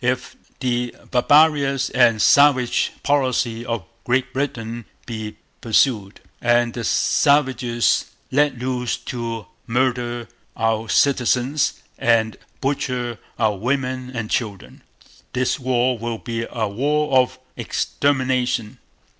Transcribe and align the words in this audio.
If 0.03 0.35
the 0.61 0.95
barbarous 1.11 1.91
and 1.91 2.19
Savage 2.23 2.91
policy 3.03 3.63
of 3.63 3.85
Great 4.03 4.33
Britain 4.33 4.85
be 5.05 5.37
pursued, 5.61 6.21
and 6.41 6.73
the 6.73 6.83
savages 6.83 8.05
let 8.31 8.57
loose 8.57 8.97
to 8.97 9.45
murder 9.67 10.27
our 10.57 10.89
Citizens 10.89 11.83
and 11.99 12.35
butcher 12.61 13.19
our 13.37 13.55
women 13.55 14.09
and 14.09 14.31
children, 14.31 14.81
this 15.33 15.59
war 15.59 15.99
will 15.99 16.17
be 16.17 16.47
a 16.49 16.67
war 16.67 17.15
of 17.19 17.37
extermination. 17.55 18.79